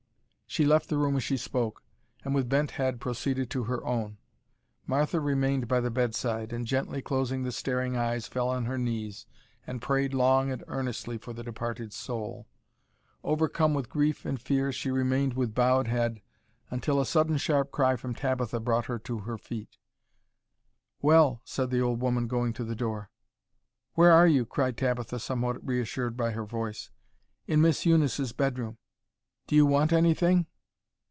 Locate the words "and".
2.25-2.35, 6.51-6.67, 9.65-9.81, 10.51-10.61, 14.25-14.41